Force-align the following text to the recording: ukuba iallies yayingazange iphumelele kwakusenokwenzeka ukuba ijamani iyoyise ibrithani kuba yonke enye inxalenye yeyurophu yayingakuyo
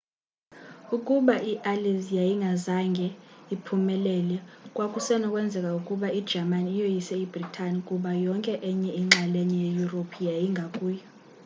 ukuba 0.95 1.35
iallies 1.51 2.05
yayingazange 2.17 3.07
iphumelele 3.55 4.35
kwakusenokwenzeka 4.75 5.69
ukuba 5.81 6.07
ijamani 6.19 6.69
iyoyise 6.75 7.13
ibrithani 7.25 7.79
kuba 7.87 8.09
yonke 8.25 8.53
enye 8.69 8.91
inxalenye 9.01 9.57
yeyurophu 9.65 10.17
yayingakuyo 10.29 11.03